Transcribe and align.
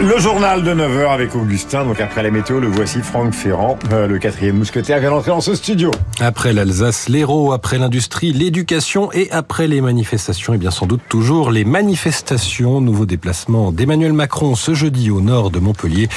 Le 0.00 0.16
journal 0.20 0.62
de 0.62 0.72
9h 0.72 1.10
avec 1.10 1.34
Augustin. 1.34 1.84
Donc 1.84 2.00
après 2.00 2.22
la 2.22 2.30
météo, 2.30 2.60
le 2.60 2.68
voici 2.68 3.00
Franck 3.00 3.34
Ferrand, 3.34 3.76
euh, 3.92 4.06
le 4.06 4.18
quatrième 4.18 4.56
mousquetaire, 4.56 5.00
vient 5.00 5.10
d'entrer 5.10 5.32
dans 5.32 5.40
ce 5.40 5.56
studio. 5.56 5.90
Après 6.20 6.52
l'Alsace, 6.52 7.08
l'Hérault, 7.08 7.52
après 7.52 7.78
l'industrie, 7.78 8.32
l'éducation 8.32 9.10
et 9.12 9.28
après 9.32 9.66
les 9.66 9.80
manifestations, 9.80 10.54
et 10.54 10.58
bien 10.58 10.70
sans 10.70 10.86
doute 10.86 11.00
toujours 11.08 11.50
les 11.50 11.64
manifestations. 11.64 12.80
Nouveau 12.80 13.06
déplacement 13.06 13.72
d'Emmanuel 13.72 14.12
Macron 14.12 14.54
ce 14.54 14.72
jeudi 14.72 15.10
au 15.10 15.20
nord 15.20 15.50
de 15.50 15.58
Montpellier. 15.58 16.08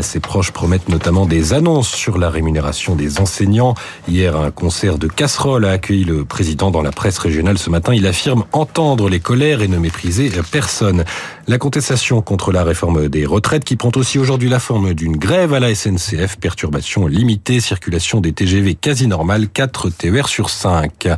Ses 0.00 0.18
proches 0.18 0.50
promettent 0.50 0.88
notamment 0.88 1.24
des 1.24 1.52
annonces 1.52 1.90
sur 1.90 2.18
la 2.18 2.30
rémunération 2.30 2.96
des 2.96 3.20
enseignants. 3.20 3.74
Hier, 4.08 4.36
un 4.36 4.50
concert 4.50 4.98
de 4.98 5.06
casseroles 5.06 5.64
a 5.64 5.70
accueilli 5.70 6.02
le 6.02 6.24
président 6.24 6.72
dans 6.72 6.82
la 6.82 6.90
presse 6.90 7.18
régionale. 7.18 7.58
Ce 7.58 7.70
matin, 7.70 7.94
il 7.94 8.04
affirme 8.08 8.46
entendre 8.50 9.08
les 9.08 9.20
colères 9.20 9.62
et 9.62 9.68
ne 9.68 9.78
mépriser 9.78 10.28
personne. 10.50 11.04
La 11.46 11.58
contestation 11.58 12.20
contre 12.20 12.50
la 12.50 12.64
réforme 12.64 13.08
des 13.08 13.27
retraites 13.28 13.64
qui 13.64 13.76
prend 13.76 13.92
aussi 13.94 14.18
aujourd'hui 14.18 14.48
la 14.48 14.58
forme 14.58 14.94
d'une 14.94 15.16
grève 15.16 15.54
à 15.54 15.60
la 15.60 15.74
SNCF, 15.74 16.36
perturbation 16.36 17.06
limitée, 17.06 17.60
circulation 17.60 18.20
des 18.20 18.32
TGV 18.32 18.74
quasi 18.74 19.06
normale, 19.06 19.48
4 19.48 19.90
TER 19.90 20.28
sur 20.28 20.50
5. 20.50 21.08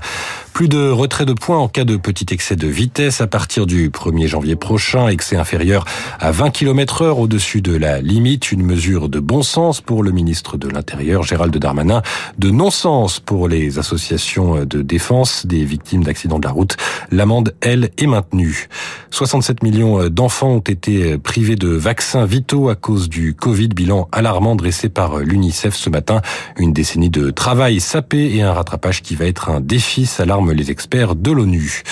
Plus 0.53 0.69
de 0.69 0.91
retrait 0.91 1.25
de 1.25 1.33
points 1.33 1.59
en 1.59 1.69
cas 1.69 1.85
de 1.85 1.97
petit 1.97 2.27
excès 2.33 2.55
de 2.55 2.67
vitesse 2.67 3.21
à 3.21 3.27
partir 3.27 3.67
du 3.67 3.89
1er 3.89 4.27
janvier 4.27 4.57
prochain, 4.57 5.09
excès 5.09 5.37
inférieur 5.37 5.87
à 6.19 6.33
20 6.33 6.51
km 6.51 7.03
heure 7.03 7.19
au-dessus 7.19 7.63
de 7.63 7.75
la 7.75 8.01
limite, 8.01 8.53
une 8.53 8.63
mesure 8.63 9.09
de 9.09 9.21
bon 9.21 9.43
sens 9.43 9.81
pour 9.81 10.03
le 10.03 10.11
ministre 10.11 10.59
de 10.59 10.69
l'Intérieur 10.69 11.23
Gérald 11.23 11.57
Darmanin, 11.57 12.03
de 12.39 12.51
non-sens 12.51 13.21
pour 13.21 13.49
les 13.49 13.79
associations 13.79 14.65
de 14.65 14.83
défense 14.83 15.47
des 15.47 15.65
victimes 15.65 16.05
d'accidents 16.05 16.39
de 16.39 16.47
la 16.47 16.53
route. 16.53 16.77
L'amende, 17.11 17.55
elle, 17.63 17.91
est 17.97 18.07
maintenue. 18.07 18.69
67 19.11 19.63
millions 19.63 20.09
d'enfants 20.09 20.51
ont 20.51 20.61
été 20.61 21.17
privés 21.17 21.57
de 21.57 21.69
vaccins 21.69 22.27
vitaux 22.27 22.69
à 22.69 22.75
cause 22.75 23.09
du 23.09 23.35
Covid, 23.35 23.69
bilan 23.69 24.09
alarmant 24.13 24.57
dressé 24.57 24.89
par 24.89 25.19
l'UNICEF 25.19 25.75
ce 25.75 25.89
matin. 25.89 26.21
Une 26.59 26.73
décennie 26.73 27.11
de 27.11 27.31
travail 27.31 27.81
sapé 27.81 28.37
et 28.37 28.43
un 28.43 28.53
rattrapage 28.53 29.03
qui 29.03 29.17
va 29.17 29.25
être 29.25 29.49
un 29.49 29.61
défi, 29.61 30.07
les 30.49 30.71
experts 30.71 31.15
de 31.15 31.31
l'ONU. 31.31 31.83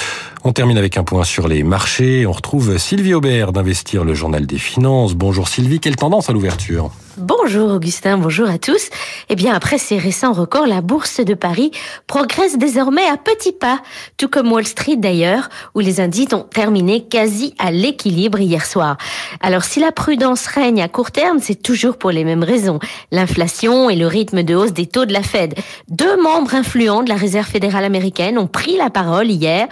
On 0.48 0.52
termine 0.52 0.78
avec 0.78 0.96
un 0.96 1.04
point 1.04 1.24
sur 1.24 1.46
les 1.46 1.62
marchés. 1.62 2.24
On 2.26 2.32
retrouve 2.32 2.78
Sylvie 2.78 3.12
Aubert 3.12 3.52
d'Investir 3.52 4.02
le 4.02 4.14
Journal 4.14 4.46
des 4.46 4.56
Finances. 4.56 5.12
Bonjour 5.12 5.46
Sylvie, 5.46 5.78
quelle 5.78 5.96
tendance 5.96 6.30
à 6.30 6.32
l'ouverture? 6.32 6.90
Bonjour 7.18 7.72
Augustin, 7.72 8.16
bonjour 8.16 8.48
à 8.48 8.58
tous. 8.58 8.90
Eh 9.28 9.34
bien, 9.34 9.52
après 9.52 9.76
ces 9.76 9.98
récents 9.98 10.32
records, 10.32 10.68
la 10.68 10.82
bourse 10.82 11.18
de 11.18 11.34
Paris 11.34 11.72
progresse 12.06 12.56
désormais 12.56 13.04
à 13.06 13.16
petits 13.16 13.52
pas, 13.52 13.80
tout 14.16 14.28
comme 14.28 14.52
Wall 14.52 14.66
Street 14.66 14.96
d'ailleurs, 14.96 15.48
où 15.74 15.80
les 15.80 16.00
indices 16.00 16.32
ont 16.32 16.44
terminé 16.44 17.04
quasi 17.08 17.54
à 17.58 17.72
l'équilibre 17.72 18.38
hier 18.38 18.64
soir. 18.64 18.98
Alors, 19.40 19.64
si 19.64 19.80
la 19.80 19.90
prudence 19.90 20.46
règne 20.46 20.80
à 20.80 20.86
court 20.86 21.10
terme, 21.10 21.40
c'est 21.40 21.60
toujours 21.60 21.98
pour 21.98 22.12
les 22.12 22.22
mêmes 22.22 22.44
raisons. 22.44 22.78
L'inflation 23.10 23.90
et 23.90 23.96
le 23.96 24.06
rythme 24.06 24.44
de 24.44 24.54
hausse 24.54 24.72
des 24.72 24.86
taux 24.86 25.04
de 25.04 25.12
la 25.12 25.24
Fed. 25.24 25.56
Deux 25.88 26.22
membres 26.22 26.54
influents 26.54 27.02
de 27.02 27.08
la 27.08 27.16
Réserve 27.16 27.48
fédérale 27.48 27.84
américaine 27.84 28.38
ont 28.38 28.46
pris 28.46 28.76
la 28.76 28.90
parole 28.90 29.28
hier. 29.28 29.66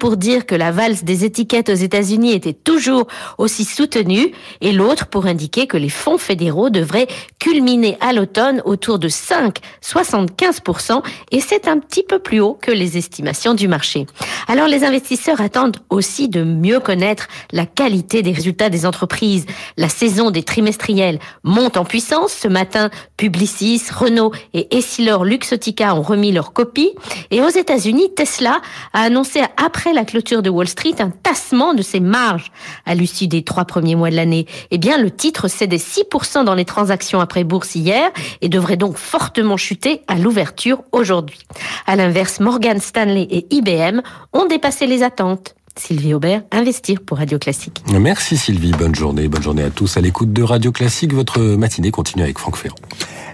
Pour 0.00 0.16
dire 0.16 0.46
que 0.46 0.54
la 0.54 0.72
valse 0.72 1.04
des 1.04 1.24
étiquettes 1.24 1.68
aux 1.68 1.74
États-Unis 1.74 2.32
était 2.32 2.54
toujours 2.54 3.06
aussi 3.36 3.64
soutenue 3.64 4.32
et 4.62 4.72
l'autre 4.72 5.06
pour 5.06 5.26
indiquer 5.26 5.66
que 5.66 5.76
les 5.76 5.90
fonds 5.90 6.16
fédéraux 6.16 6.70
devrait 6.70 7.06
culminer 7.50 7.98
à 8.00 8.12
l'automne 8.12 8.62
autour 8.64 9.00
de 9.00 9.08
5,75% 9.08 11.02
et 11.32 11.40
c'est 11.40 11.66
un 11.66 11.80
petit 11.80 12.04
peu 12.04 12.20
plus 12.20 12.38
haut 12.38 12.56
que 12.60 12.70
les 12.70 12.96
estimations 12.96 13.54
du 13.54 13.66
marché. 13.66 14.06
Alors 14.46 14.68
les 14.68 14.84
investisseurs 14.84 15.40
attendent 15.40 15.78
aussi 15.90 16.28
de 16.28 16.44
mieux 16.44 16.78
connaître 16.78 17.26
la 17.50 17.66
qualité 17.66 18.22
des 18.22 18.30
résultats 18.30 18.70
des 18.70 18.86
entreprises. 18.86 19.46
La 19.76 19.88
saison 19.88 20.30
des 20.30 20.44
trimestriels 20.44 21.18
monte 21.42 21.76
en 21.76 21.84
puissance. 21.84 22.32
Ce 22.32 22.46
matin, 22.46 22.88
Publicis, 23.16 23.82
Renault 23.92 24.30
et 24.54 24.76
Essilor 24.76 25.24
Luxotica 25.24 25.96
ont 25.96 26.02
remis 26.02 26.30
leur 26.30 26.52
copie. 26.52 26.92
Et 27.32 27.42
aux 27.42 27.48
États-Unis, 27.48 28.14
Tesla 28.14 28.60
a 28.92 29.02
annoncé 29.02 29.40
après 29.56 29.92
la 29.92 30.04
clôture 30.04 30.42
de 30.42 30.50
Wall 30.50 30.68
Street 30.68 30.94
un 31.00 31.10
tassement 31.10 31.74
de 31.74 31.82
ses 31.82 32.00
marges 32.00 32.52
à 32.86 32.94
l'issue 32.94 33.26
des 33.26 33.42
trois 33.42 33.64
premiers 33.64 33.96
mois 33.96 34.10
de 34.10 34.16
l'année. 34.16 34.46
Eh 34.70 34.78
bien, 34.78 34.98
le 34.98 35.10
titre 35.10 35.48
cédait 35.48 35.78
6% 35.78 36.44
dans 36.44 36.54
les 36.54 36.64
transactions 36.64 37.18
après 37.18 37.39
bourse 37.44 37.74
hier 37.74 38.10
et 38.40 38.48
devrait 38.48 38.76
donc 38.76 38.96
fortement 38.96 39.56
chuter 39.56 40.02
à 40.08 40.16
l'ouverture 40.16 40.82
aujourd'hui. 40.92 41.40
À 41.86 41.96
l'inverse, 41.96 42.40
Morgan 42.40 42.80
Stanley 42.80 43.26
et 43.30 43.46
IBM 43.50 44.00
ont 44.32 44.46
dépassé 44.46 44.86
les 44.86 45.02
attentes. 45.02 45.54
Sylvie 45.76 46.14
Aubert, 46.14 46.42
Investir 46.50 47.00
pour 47.00 47.18
Radio 47.18 47.38
Classique. 47.38 47.82
Merci 47.98 48.36
Sylvie, 48.36 48.72
bonne 48.72 48.94
journée, 48.94 49.28
bonne 49.28 49.42
journée 49.42 49.62
à 49.62 49.70
tous 49.70 49.96
à 49.96 50.00
l'écoute 50.00 50.32
de 50.32 50.42
Radio 50.42 50.72
Classique. 50.72 51.12
Votre 51.14 51.40
matinée 51.40 51.90
continue 51.90 52.22
avec 52.22 52.38
Franck 52.38 52.56
Ferrand. 52.56 52.76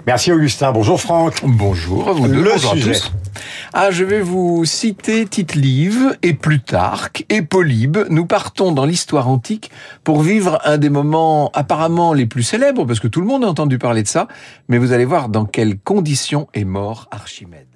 Merci 0.06 0.30
Augustin, 0.30 0.70
bonjour 0.70 1.00
Franck. 1.00 1.41
Bonjour 1.44 2.08
à 2.08 2.12
vous 2.12 2.28
deux, 2.28 2.34
Le 2.34 2.50
bonjour 2.52 2.72
sujet. 2.72 2.91
à 2.91 2.94
tous. 2.94 3.12
Ah, 3.72 3.91
je 3.91 4.04
vais 4.04 4.20
vous 4.20 4.64
citer 4.64 5.26
Tite-Live 5.26 6.16
et 6.22 6.34
Plutarque 6.34 7.24
et 7.28 7.42
Polybe. 7.42 7.98
Nous 8.10 8.24
partons 8.26 8.70
dans 8.70 8.84
l'histoire 8.86 9.28
antique 9.28 9.70
pour 10.04 10.22
vivre 10.22 10.60
un 10.64 10.78
des 10.78 10.91
moments 10.91 11.50
apparemment 11.53 12.12
les 12.12 12.26
plus 12.26 12.44
célèbres, 12.44 12.84
parce 12.84 13.00
que 13.00 13.08
tout 13.08 13.20
le 13.20 13.26
monde 13.26 13.44
a 13.44 13.48
entendu 13.48 13.78
parler 13.78 14.04
de 14.04 14.08
ça, 14.08 14.28
mais 14.68 14.78
vous 14.78 14.92
allez 14.92 15.04
voir 15.04 15.28
dans 15.28 15.44
quelles 15.44 15.78
conditions 15.78 16.47
est 16.54 16.64
mort 16.64 17.08
Archimède. 17.10 17.66